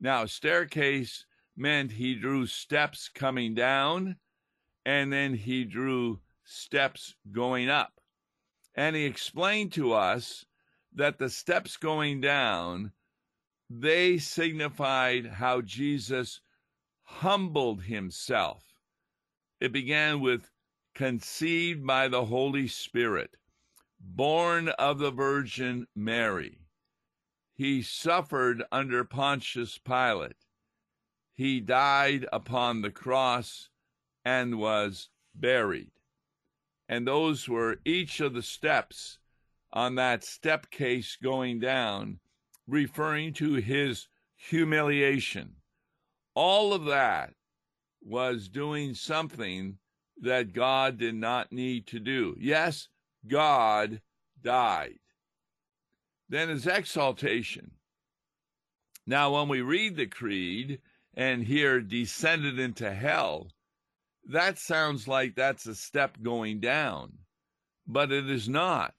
Now, 0.00 0.26
staircase 0.26 1.26
meant 1.56 1.92
he 1.92 2.14
drew 2.14 2.46
steps 2.46 3.08
coming 3.08 3.54
down, 3.54 4.16
and 4.84 5.12
then 5.12 5.34
he 5.34 5.64
drew 5.64 6.20
steps 6.44 7.14
going 7.30 7.68
up. 7.68 8.00
And 8.74 8.96
he 8.96 9.04
explained 9.04 9.72
to 9.74 9.92
us 9.92 10.44
that 10.94 11.18
the 11.18 11.28
steps 11.28 11.76
going 11.76 12.20
down 12.20 12.92
they 13.80 14.18
signified 14.18 15.26
how 15.26 15.62
Jesus 15.62 16.40
humbled 17.04 17.84
himself. 17.84 18.62
It 19.60 19.72
began 19.72 20.20
with 20.20 20.50
conceived 20.94 21.86
by 21.86 22.08
the 22.08 22.26
Holy 22.26 22.68
Spirit, 22.68 23.36
born 24.00 24.68
of 24.70 24.98
the 24.98 25.10
Virgin 25.10 25.86
Mary. 25.94 26.58
He 27.54 27.82
suffered 27.82 28.62
under 28.72 29.04
Pontius 29.04 29.78
Pilate. 29.78 30.36
He 31.34 31.60
died 31.60 32.26
upon 32.32 32.82
the 32.82 32.90
cross 32.90 33.68
and 34.24 34.58
was 34.58 35.08
buried. 35.34 35.92
And 36.88 37.06
those 37.06 37.48
were 37.48 37.80
each 37.84 38.20
of 38.20 38.34
the 38.34 38.42
steps 38.42 39.18
on 39.72 39.94
that 39.94 40.24
step 40.24 40.70
case 40.70 41.16
going 41.16 41.58
down, 41.60 42.20
referring 42.66 43.32
to 43.34 43.54
his 43.54 44.08
humiliation. 44.36 45.56
All 46.34 46.74
of 46.74 46.84
that 46.86 47.34
was 48.02 48.48
doing 48.48 48.94
something 48.94 49.78
that 50.22 50.54
God 50.54 50.98
did 50.98 51.14
not 51.14 51.52
need 51.52 51.86
to 51.88 52.00
do. 52.00 52.36
Yes, 52.38 52.88
God 53.26 54.00
died. 54.42 54.98
Then 56.28 56.48
his 56.48 56.66
exaltation. 56.66 57.72
Now, 59.06 59.34
when 59.34 59.48
we 59.48 59.60
read 59.60 59.96
the 59.96 60.06
creed 60.06 60.80
and 61.14 61.42
hear 61.42 61.80
descended 61.80 62.58
into 62.58 62.94
hell, 62.94 63.48
that 64.28 64.58
sounds 64.58 65.08
like 65.08 65.34
that's 65.34 65.66
a 65.66 65.74
step 65.74 66.16
going 66.22 66.60
down, 66.60 67.12
but 67.86 68.12
it 68.12 68.30
is 68.30 68.48
not, 68.48 68.94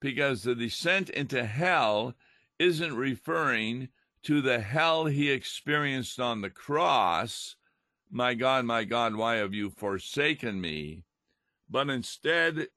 because 0.00 0.42
the 0.42 0.54
descent 0.54 1.10
into 1.10 1.44
hell 1.44 2.14
isn't 2.58 2.96
referring 2.96 3.88
to 4.22 4.40
the 4.40 4.60
hell 4.60 5.04
he 5.04 5.30
experienced 5.30 6.18
on 6.18 6.40
the 6.40 6.50
cross. 6.50 7.56
My 8.10 8.34
God, 8.34 8.64
my 8.64 8.84
God, 8.84 9.16
why 9.16 9.36
have 9.36 9.52
you 9.52 9.70
forsaken 9.70 10.60
me? 10.60 11.04
But 11.68 11.90
instead 11.90 12.68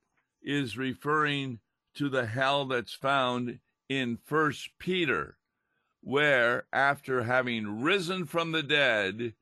is 0.41 0.77
referring 0.77 1.59
to 1.95 2.09
the 2.09 2.25
hell 2.25 2.65
that's 2.65 2.93
found 2.93 3.59
in 3.87 4.17
First 4.17 4.71
Peter, 4.77 5.37
where 6.01 6.65
after 6.73 7.23
having 7.23 7.81
risen 7.81 8.25
from 8.25 8.51
the 8.51 8.63
dead, 8.63 9.33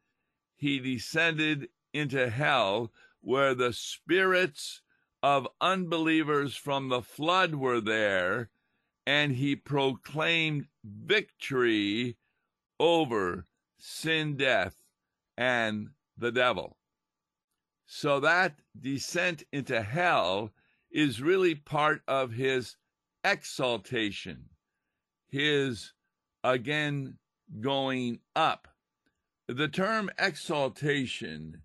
he 0.55 0.79
descended 0.79 1.69
into 1.93 2.29
hell, 2.29 2.91
where 3.21 3.55
the 3.55 3.73
spirits 3.73 4.81
of 5.23 5.47
unbelievers 5.59 6.55
from 6.55 6.89
the 6.89 7.01
flood 7.01 7.55
were 7.55 7.81
there, 7.81 8.49
and 9.05 9.35
he 9.35 9.55
proclaimed 9.55 10.67
victory 10.83 12.17
over 12.79 13.47
sin, 13.77 14.35
death, 14.37 14.78
and 15.39 15.87
the 16.17 16.33
devil. 16.33 16.75
So 17.85 18.19
that 18.19 18.59
descent 18.79 19.43
into 19.53 19.81
hell 19.81 20.51
is 20.91 21.21
really 21.21 21.55
part 21.55 22.01
of 22.09 22.33
his 22.33 22.75
exaltation, 23.23 24.49
his 25.29 25.93
again 26.43 27.17
going 27.61 28.19
up. 28.35 28.67
The 29.47 29.69
term 29.69 30.11
exaltation 30.19 31.61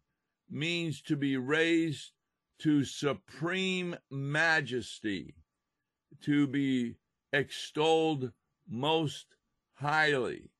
means 0.48 1.02
to 1.02 1.16
be 1.16 1.36
raised 1.36 2.12
to 2.60 2.84
supreme 2.84 3.96
majesty, 4.08 5.34
to 6.22 6.46
be 6.46 6.94
extolled 7.32 8.30
most 8.68 9.26
highly. 9.74 10.53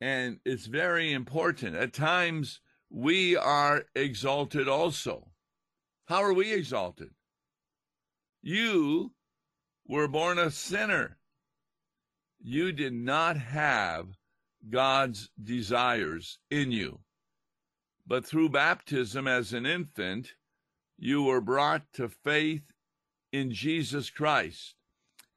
And 0.00 0.40
it's 0.44 0.66
very 0.66 1.12
important. 1.12 1.76
At 1.76 1.92
times, 1.92 2.60
we 2.88 3.36
are 3.36 3.84
exalted 3.94 4.68
also. 4.68 5.28
How 6.06 6.22
are 6.22 6.32
we 6.32 6.52
exalted? 6.52 7.10
You 8.42 9.12
were 9.86 10.08
born 10.08 10.38
a 10.38 10.50
sinner. 10.50 11.18
You 12.40 12.72
did 12.72 12.94
not 12.94 13.36
have 13.36 14.16
God's 14.68 15.30
desires 15.42 16.38
in 16.50 16.72
you. 16.72 17.00
But 18.06 18.24
through 18.24 18.48
baptism 18.48 19.28
as 19.28 19.52
an 19.52 19.66
infant, 19.66 20.34
you 20.98 21.22
were 21.22 21.40
brought 21.40 21.92
to 21.94 22.08
faith 22.08 22.72
in 23.32 23.52
Jesus 23.52 24.10
Christ. 24.10 24.74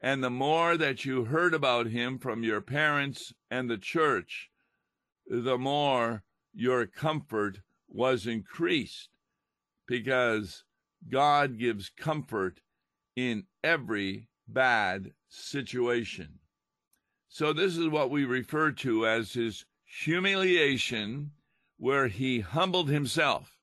And 0.02 0.23
the 0.23 0.30
more 0.30 0.76
that 0.78 1.06
you 1.06 1.26
heard 1.26 1.54
about 1.54 1.88
him 1.88 2.17
from 2.17 2.43
your 2.43 2.62
parents 2.62 3.34
and 3.52 3.69
the 3.69 3.78
church, 3.78 4.49
the 5.27 5.57
more 5.57 6.23
your 6.53 6.86
comfort 6.86 7.59
was 7.88 8.27
increased 8.27 9.09
because 9.88 10.63
God 11.09 11.57
gives 11.57 11.89
comfort 11.89 12.62
in 13.15 13.45
every 13.63 14.29
bad 14.47 15.13
situation. 15.27 16.39
So, 17.27 17.51
this 17.53 17.77
is 17.77 17.88
what 17.88 18.12
we 18.12 18.25
refer 18.25 18.71
to 18.71 19.07
as 19.07 19.33
his 19.33 19.65
humiliation, 19.83 21.31
where 21.77 22.07
he 22.07 22.41
humbled 22.41 22.89
himself. 22.89 23.57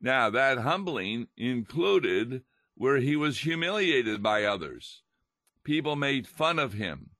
Now, 0.00 0.30
that 0.30 0.58
humbling 0.58 1.28
included 1.36 2.42
where 2.74 2.98
he 2.98 3.16
was 3.16 3.40
humiliated 3.40 4.22
by 4.22 4.44
others. 4.44 5.02
People 5.64 5.96
made 5.96 6.28
fun 6.28 6.58
of 6.58 6.74
him. 6.74 7.10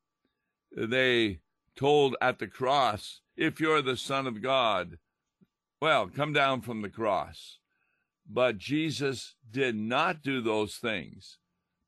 They 0.70 1.40
told 1.78 2.16
at 2.20 2.40
the 2.40 2.46
cross, 2.48 3.20
If 3.36 3.60
you're 3.60 3.82
the 3.82 3.96
Son 3.96 4.26
of 4.26 4.42
God, 4.42 4.98
well, 5.80 6.08
come 6.08 6.32
down 6.32 6.60
from 6.60 6.82
the 6.82 6.88
cross. 6.88 7.58
But 8.28 8.58
Jesus 8.58 9.36
did 9.48 9.76
not 9.76 10.22
do 10.22 10.40
those 10.40 10.74
things 10.74 11.38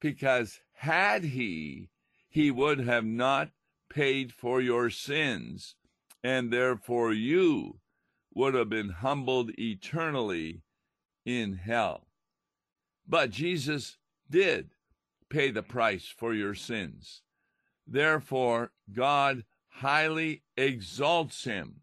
because 0.00 0.60
had 0.74 1.24
he, 1.24 1.90
he 2.28 2.50
would 2.50 2.78
have 2.78 3.04
not 3.04 3.50
paid 3.90 4.32
for 4.32 4.60
your 4.60 4.90
sins, 4.90 5.74
and 6.22 6.52
therefore 6.52 7.12
you 7.12 7.80
would 8.32 8.54
have 8.54 8.70
been 8.70 8.90
humbled 8.90 9.50
eternally 9.58 10.62
in 11.26 11.54
hell. 11.54 12.06
But 13.06 13.30
Jesus 13.30 13.98
did 14.30 14.70
pay 15.28 15.50
the 15.50 15.64
price 15.64 16.06
for 16.16 16.32
your 16.32 16.54
sins. 16.54 17.22
Therefore, 17.86 18.70
God 18.92 19.44
highly 19.70 20.42
exalts 20.56 21.44
him, 21.44 21.80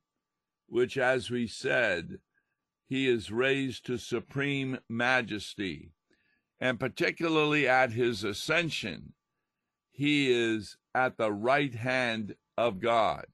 which, 0.67 0.97
as 0.97 1.29
we 1.29 1.47
said, 1.47 2.19
he 2.87 3.07
is 3.07 3.31
raised 3.31 3.85
to 3.85 3.97
supreme 3.97 4.79
majesty. 4.87 5.91
And 6.59 6.79
particularly 6.79 7.67
at 7.67 7.91
his 7.91 8.23
ascension, 8.23 9.13
he 9.91 10.31
is 10.31 10.77
at 10.93 11.17
the 11.17 11.31
right 11.31 11.73
hand 11.73 12.35
of 12.57 12.79
God, 12.79 13.25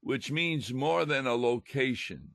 which 0.00 0.30
means 0.30 0.72
more 0.72 1.04
than 1.04 1.26
a 1.26 1.34
location. 1.34 2.34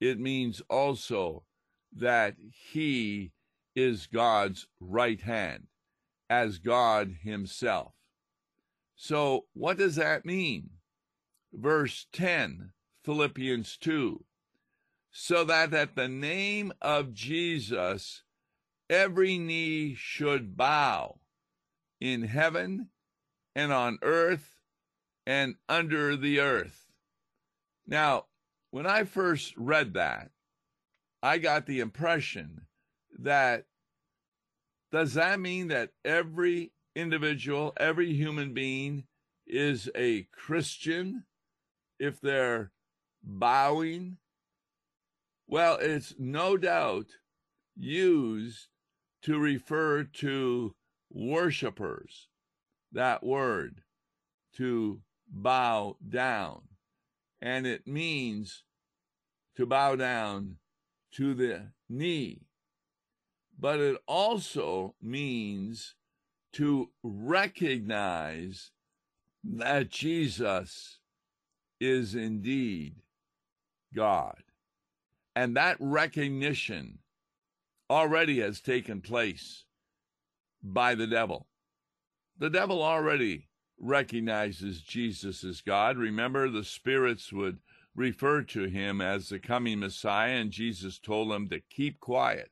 It 0.00 0.18
means 0.18 0.62
also 0.68 1.44
that 1.92 2.36
he 2.72 3.32
is 3.74 4.06
God's 4.06 4.66
right 4.80 5.20
hand, 5.20 5.66
as 6.28 6.58
God 6.58 7.16
himself. 7.22 7.92
So, 8.96 9.46
what 9.54 9.78
does 9.78 9.96
that 9.96 10.24
mean? 10.24 10.70
Verse 11.52 12.06
10, 12.12 12.72
Philippians 13.04 13.76
2 13.78 14.24
so 15.10 15.44
that 15.44 15.72
at 15.74 15.96
the 15.96 16.08
name 16.08 16.72
of 16.80 17.12
Jesus, 17.12 18.22
every 18.88 19.38
knee 19.38 19.94
should 19.94 20.56
bow 20.56 21.18
in 22.00 22.22
heaven 22.22 22.88
and 23.54 23.72
on 23.72 23.98
earth 24.02 24.60
and 25.26 25.56
under 25.68 26.16
the 26.16 26.40
earth. 26.40 26.86
Now, 27.86 28.26
when 28.70 28.86
I 28.86 29.04
first 29.04 29.54
read 29.56 29.94
that, 29.94 30.30
I 31.22 31.38
got 31.38 31.66
the 31.66 31.80
impression 31.80 32.66
that 33.18 33.64
does 34.92 35.14
that 35.14 35.40
mean 35.40 35.68
that 35.68 35.90
every 36.04 36.72
individual, 36.94 37.72
every 37.76 38.12
human 38.14 38.54
being 38.54 39.04
is 39.46 39.90
a 39.96 40.28
Christian 40.32 41.24
if 41.98 42.20
they're 42.20 42.70
bowing 43.22 44.18
well, 45.50 45.78
it's 45.80 46.14
no 46.18 46.58
doubt 46.58 47.06
used 47.74 48.68
to 49.22 49.38
refer 49.38 50.04
to 50.04 50.74
worshipers, 51.10 52.28
that 52.92 53.24
word, 53.24 53.80
to 54.56 55.00
bow 55.26 55.96
down. 56.06 56.60
And 57.40 57.66
it 57.66 57.86
means 57.86 58.64
to 59.56 59.64
bow 59.64 59.96
down 59.96 60.56
to 61.12 61.32
the 61.32 61.72
knee. 61.88 62.42
But 63.58 63.80
it 63.80 63.96
also 64.06 64.96
means 65.00 65.94
to 66.52 66.90
recognize 67.02 68.70
that 69.42 69.88
Jesus 69.88 70.98
is 71.80 72.14
indeed 72.14 72.96
God. 73.94 74.42
And 75.36 75.56
that 75.56 75.76
recognition 75.80 76.98
already 77.90 78.40
has 78.40 78.60
taken 78.60 79.00
place 79.00 79.64
by 80.62 80.94
the 80.94 81.06
devil. 81.06 81.46
The 82.38 82.50
devil 82.50 82.82
already 82.82 83.48
recognizes 83.80 84.80
Jesus 84.80 85.44
as 85.44 85.60
God. 85.60 85.96
Remember, 85.96 86.48
the 86.48 86.64
spirits 86.64 87.32
would 87.32 87.58
refer 87.94 88.42
to 88.42 88.64
him 88.64 89.00
as 89.00 89.28
the 89.28 89.38
coming 89.38 89.80
Messiah, 89.80 90.34
and 90.36 90.50
Jesus 90.50 90.98
told 90.98 91.30
them 91.30 91.48
to 91.48 91.60
keep 91.70 92.00
quiet 92.00 92.50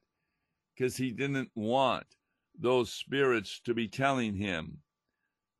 because 0.74 0.96
he 0.96 1.10
didn't 1.10 1.50
want 1.54 2.06
those 2.58 2.92
spirits 2.92 3.60
to 3.64 3.74
be 3.74 3.88
telling 3.88 4.34
him 4.34 4.78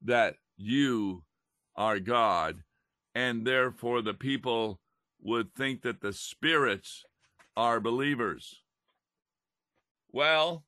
that 0.02 0.36
you 0.56 1.24
are 1.76 2.00
God, 2.00 2.62
and 3.16 3.46
therefore 3.46 4.02
the 4.02 4.12
people 4.12 4.78
would 5.22 5.54
think 5.54 5.80
that 5.80 6.02
the 6.02 6.12
spirits 6.12 7.02
are 7.56 7.80
believers. 7.80 8.60
Well, 10.12 10.66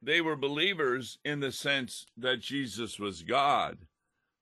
they 0.00 0.22
were 0.22 0.36
believers 0.36 1.18
in 1.22 1.40
the 1.40 1.52
sense 1.52 2.06
that 2.16 2.40
Jesus 2.40 2.98
was 2.98 3.22
God, 3.22 3.76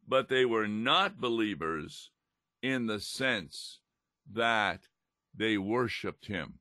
but 0.06 0.28
they 0.28 0.44
were 0.44 0.68
not 0.68 1.20
believers 1.20 2.12
in 2.62 2.86
the 2.86 3.00
sense 3.00 3.80
that 4.32 4.82
they 5.36 5.58
worshiped 5.58 6.26
him. 6.26 6.60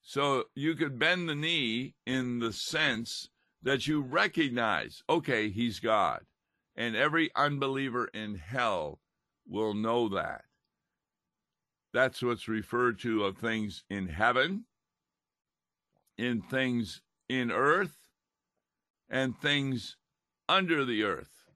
So 0.00 0.44
you 0.54 0.74
could 0.74 0.98
bend 0.98 1.28
the 1.28 1.34
knee 1.34 1.96
in 2.06 2.38
the 2.38 2.54
sense 2.54 3.28
that 3.62 3.86
you 3.86 4.00
recognize, 4.00 5.02
okay, 5.06 5.50
he's 5.50 5.80
God. 5.80 6.20
And 6.74 6.96
every 6.96 7.30
unbeliever 7.36 8.06
in 8.06 8.36
hell 8.36 9.01
will 9.46 9.74
know 9.74 10.08
that. 10.08 10.44
That's 11.92 12.22
what's 12.22 12.48
referred 12.48 12.98
to 13.00 13.24
of 13.24 13.36
things 13.36 13.84
in 13.90 14.08
heaven, 14.08 14.64
in 16.16 16.42
things 16.42 17.02
in 17.28 17.50
earth, 17.50 17.98
and 19.10 19.36
things 19.36 19.96
under 20.48 20.84
the 20.84 21.02
earth, 21.02 21.50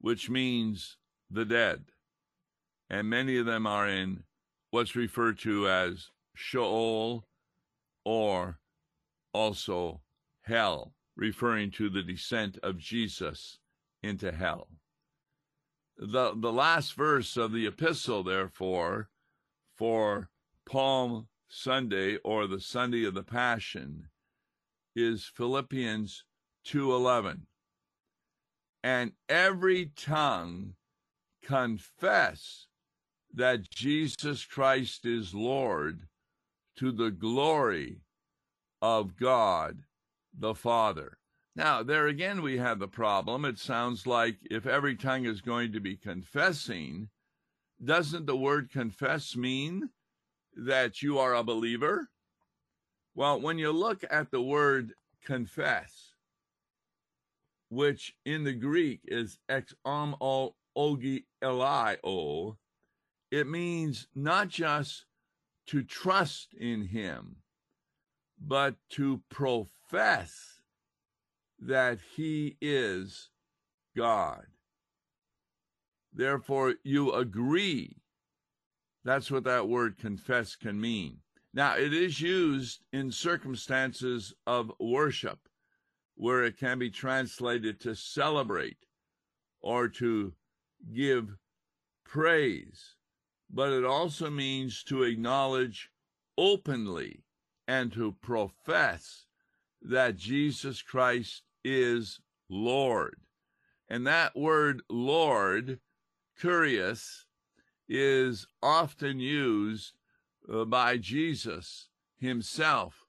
which 0.00 0.28
means 0.28 0.98
the 1.30 1.44
dead. 1.44 1.84
And 2.90 3.08
many 3.08 3.38
of 3.38 3.46
them 3.46 3.66
are 3.66 3.88
in 3.88 4.24
what's 4.70 4.94
referred 4.94 5.38
to 5.40 5.68
as 5.68 6.08
Sheol 6.34 7.24
or 8.04 8.58
also 9.32 10.02
hell, 10.42 10.94
referring 11.16 11.70
to 11.70 11.88
the 11.88 12.02
descent 12.02 12.58
of 12.62 12.78
Jesus 12.78 13.58
into 14.02 14.32
hell. 14.32 14.68
The, 15.96 16.34
the 16.34 16.52
last 16.52 16.94
verse 16.94 17.36
of 17.36 17.52
the 17.52 17.66
epistle, 17.66 18.22
therefore, 18.22 19.10
for 19.76 20.30
Palm 20.66 21.28
Sunday 21.48 22.16
or 22.24 22.46
the 22.46 22.60
Sunday 22.60 23.04
of 23.04 23.14
the 23.14 23.22
Passion 23.22 24.08
is 24.94 25.24
Philippians 25.26 26.24
2:11. 26.64 27.46
And 28.82 29.12
every 29.28 29.86
tongue 29.86 30.74
confess 31.42 32.66
that 33.32 33.70
Jesus 33.70 34.44
Christ 34.44 35.06
is 35.06 35.34
Lord 35.34 36.08
to 36.76 36.90
the 36.92 37.10
glory 37.10 38.02
of 38.80 39.16
God 39.16 39.84
the 40.32 40.54
Father. 40.54 41.18
Now, 41.54 41.82
there 41.82 42.06
again, 42.06 42.40
we 42.40 42.56
have 42.56 42.78
the 42.78 42.88
problem. 42.88 43.44
It 43.44 43.58
sounds 43.58 44.06
like 44.06 44.38
if 44.50 44.66
every 44.66 44.96
tongue 44.96 45.26
is 45.26 45.42
going 45.42 45.72
to 45.72 45.80
be 45.80 45.96
confessing, 45.96 47.10
doesn't 47.84 48.26
the 48.26 48.36
word 48.36 48.70
confess 48.70 49.36
mean 49.36 49.90
that 50.56 51.02
you 51.02 51.18
are 51.18 51.34
a 51.34 51.44
believer? 51.44 52.08
Well, 53.14 53.38
when 53.38 53.58
you 53.58 53.70
look 53.70 54.02
at 54.10 54.30
the 54.30 54.40
word 54.40 54.94
confess, 55.24 56.14
which 57.68 58.14
in 58.24 58.44
the 58.44 58.54
Greek 58.54 59.00
is 59.04 59.38
ex 59.48 59.74
o 59.84 60.54
ogi 60.74 61.24
elio, 61.42 62.56
it 63.30 63.46
means 63.46 64.08
not 64.14 64.48
just 64.48 65.04
to 65.66 65.82
trust 65.82 66.54
in 66.54 66.86
him, 66.86 67.36
but 68.40 68.76
to 68.90 69.22
profess 69.28 70.51
that 71.66 71.98
he 72.16 72.56
is 72.60 73.30
God. 73.96 74.46
Therefore, 76.12 76.74
you 76.82 77.12
agree. 77.12 77.96
That's 79.04 79.30
what 79.30 79.44
that 79.44 79.68
word 79.68 79.96
confess 79.96 80.56
can 80.56 80.80
mean. 80.80 81.18
Now, 81.54 81.76
it 81.76 81.92
is 81.92 82.20
used 82.20 82.84
in 82.92 83.12
circumstances 83.12 84.34
of 84.46 84.72
worship 84.80 85.38
where 86.16 86.44
it 86.44 86.58
can 86.58 86.78
be 86.78 86.90
translated 86.90 87.80
to 87.80 87.94
celebrate 87.94 88.78
or 89.60 89.88
to 89.88 90.32
give 90.92 91.36
praise, 92.04 92.96
but 93.50 93.72
it 93.72 93.84
also 93.84 94.30
means 94.30 94.82
to 94.84 95.02
acknowledge 95.04 95.90
openly 96.36 97.24
and 97.68 97.92
to 97.92 98.16
profess 98.20 99.26
that 99.80 100.16
Jesus 100.16 100.82
Christ 100.82 101.42
is 101.64 102.20
Lord. 102.48 103.16
And 103.88 104.06
that 104.06 104.36
word 104.36 104.82
Lord, 104.88 105.80
kyrios, 106.40 107.24
is 107.88 108.46
often 108.62 109.20
used 109.20 109.92
uh, 110.52 110.64
by 110.64 110.96
Jesus 110.96 111.88
himself 112.18 113.06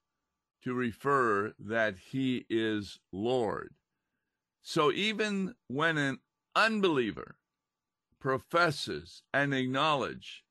to 0.62 0.74
refer 0.74 1.52
that 1.58 1.94
he 2.10 2.44
is 2.48 2.98
Lord. 3.12 3.74
So 4.62 4.90
even 4.92 5.54
when 5.68 5.98
an 5.98 6.18
unbeliever 6.56 7.36
professes 8.20 9.22
and 9.32 9.54
acknowledges 9.54 10.42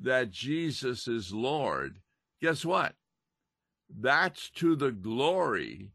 that 0.00 0.30
Jesus 0.30 1.06
is 1.06 1.32
Lord, 1.32 2.00
guess 2.40 2.64
what? 2.64 2.94
That's 3.88 4.50
to 4.50 4.74
the 4.76 4.92
glory 4.92 5.92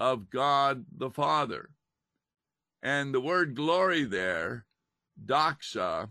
of 0.00 0.30
God 0.30 0.86
the 0.96 1.10
Father. 1.10 1.70
And 2.82 3.14
the 3.14 3.20
word 3.20 3.54
glory 3.54 4.04
there, 4.04 4.64
doxa, 5.24 6.08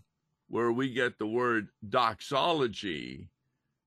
where 0.48 0.72
we 0.72 0.94
get 0.94 1.18
the 1.18 1.28
word 1.28 1.70
doxology, 1.88 3.30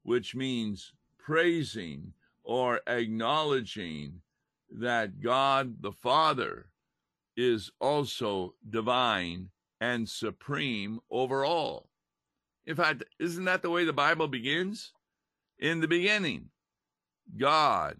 which 0.02 0.34
means 0.34 0.92
praising 1.16 2.12
or 2.42 2.80
acknowledging 2.88 4.20
that 4.70 5.20
God 5.20 5.80
the 5.80 5.92
Father 5.92 6.66
is 7.36 7.70
also 7.80 8.54
divine 8.68 9.50
and 9.80 10.08
supreme 10.08 11.00
over 11.10 11.44
all. 11.44 11.88
In 12.66 12.76
fact, 12.76 13.04
isn't 13.18 13.44
that 13.44 13.62
the 13.62 13.70
way 13.70 13.84
the 13.84 13.92
Bible 13.92 14.28
begins? 14.28 14.92
In 15.58 15.80
the 15.80 15.88
beginning, 15.88 16.50
God 17.36 17.98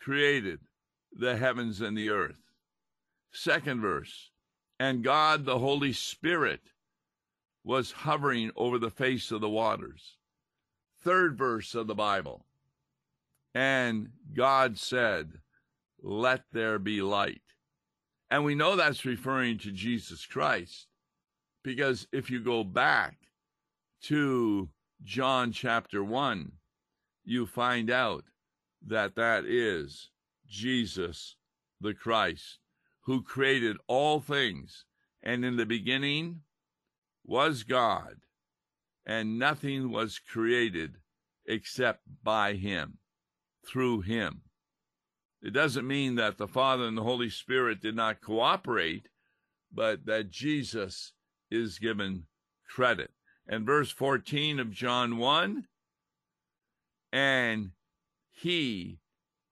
created 0.00 0.60
the 1.18 1.36
heavens 1.36 1.80
and 1.80 1.96
the 1.96 2.10
earth. 2.10 2.40
Second 3.32 3.80
verse, 3.80 4.30
and 4.78 5.02
God 5.02 5.44
the 5.44 5.58
Holy 5.58 5.92
Spirit 5.92 6.60
was 7.64 7.90
hovering 7.90 8.50
over 8.56 8.78
the 8.78 8.90
face 8.90 9.30
of 9.30 9.40
the 9.40 9.48
waters. 9.48 10.16
Third 11.02 11.36
verse 11.36 11.74
of 11.74 11.86
the 11.86 11.94
Bible, 11.94 12.44
and 13.54 14.10
God 14.34 14.78
said, 14.78 15.40
Let 16.02 16.42
there 16.52 16.78
be 16.78 17.00
light. 17.00 17.42
And 18.30 18.44
we 18.44 18.54
know 18.54 18.76
that's 18.76 19.04
referring 19.04 19.58
to 19.58 19.70
Jesus 19.70 20.26
Christ, 20.26 20.86
because 21.62 22.08
if 22.12 22.30
you 22.30 22.40
go 22.40 22.64
back 22.64 23.16
to 24.02 24.68
John 25.02 25.52
chapter 25.52 26.02
1, 26.02 26.52
you 27.24 27.46
find 27.46 27.90
out 27.90 28.24
that 28.86 29.14
that 29.14 29.44
is 29.44 30.10
Jesus 30.48 31.36
the 31.80 31.94
Christ, 31.94 32.58
who 33.02 33.22
created 33.22 33.76
all 33.86 34.20
things, 34.20 34.84
and 35.22 35.44
in 35.44 35.56
the 35.56 35.66
beginning 35.66 36.42
was 37.24 37.64
God, 37.64 38.16
and 39.04 39.38
nothing 39.38 39.90
was 39.90 40.18
created 40.18 40.96
except 41.46 42.02
by 42.22 42.54
him, 42.54 42.98
through 43.66 44.00
him. 44.00 44.42
It 45.42 45.50
doesn't 45.50 45.86
mean 45.86 46.14
that 46.16 46.38
the 46.38 46.48
Father 46.48 46.84
and 46.84 46.96
the 46.96 47.02
Holy 47.02 47.30
Spirit 47.30 47.80
did 47.80 47.94
not 47.94 48.20
cooperate, 48.20 49.08
but 49.72 50.06
that 50.06 50.30
Jesus 50.30 51.12
is 51.50 51.78
given 51.78 52.24
credit. 52.68 53.10
And 53.46 53.64
verse 53.64 53.90
14 53.90 54.58
of 54.58 54.72
John 54.72 55.18
1 55.18 55.66
and 57.12 57.70
he 58.30 58.98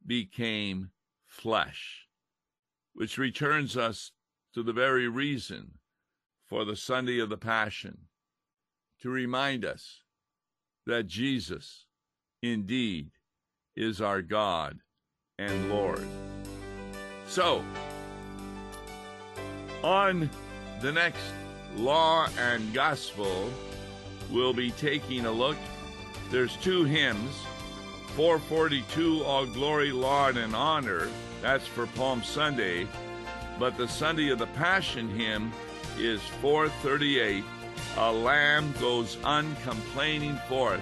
became 0.07 0.91
flesh, 1.27 2.07
which 2.95 3.19
returns 3.19 3.77
us 3.77 4.13
to 4.55 4.63
the 4.63 4.73
very 4.73 5.09
reason 5.09 5.79
for 6.47 6.65
the 6.65 6.77
Sunday 6.77 7.19
of 7.19 7.29
the 7.29 7.37
Passion, 7.37 7.99
to 9.01 9.11
remind 9.11 9.65
us 9.65 10.03
that 10.87 11.07
Jesus 11.07 11.87
indeed 12.43 13.11
is 13.77 14.01
our 14.01 14.23
God 14.23 14.79
and 15.39 15.71
Lord. 15.71 16.07
So, 17.27 17.65
on 19.83 20.31
the 20.81 20.93
next 20.93 21.25
Law 21.77 22.29
and 22.39 22.73
Gospel, 22.73 23.51
we'll 24.31 24.53
be 24.53 24.71
taking 24.73 25.27
a 25.27 25.33
look. 25.33 25.57
There's 26.31 26.57
two 26.57 26.85
hymns 26.85 27.35
442, 28.17 29.25
All 29.25 29.45
Glory, 29.45 29.91
Laud, 29.91 30.37
and 30.37 30.55
Honor. 30.55 31.09
That's 31.43 31.67
for 31.67 31.89
Palm 31.89 32.23
Sunday. 32.23 32.87
But 33.59 33.77
the 33.77 33.89
Sunday 33.89 34.29
of 34.29 34.39
the 34.39 34.47
Passion 34.47 35.09
hymn 35.09 35.53
is 35.99 36.21
438, 36.41 37.45
A 37.97 38.13
Lamb 38.13 38.73
Goes 38.81 39.17
Uncomplaining 39.25 40.37
Forth. 40.49 40.81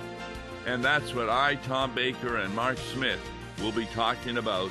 And 0.66 0.84
that's 0.84 1.14
what 1.14 1.30
I, 1.30 1.54
Tom 1.54 1.94
Baker, 1.94 2.36
and 2.36 2.54
Mark 2.54 2.76
Smith 2.76 3.20
will 3.62 3.72
be 3.72 3.86
talking 3.86 4.36
about 4.36 4.70